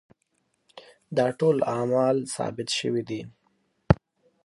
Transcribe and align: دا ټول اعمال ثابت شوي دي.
دا 1.17 1.27
ټول 1.39 1.57
اعمال 1.73 2.17
ثابت 2.35 2.69
شوي 2.79 3.03
دي. 3.09 3.21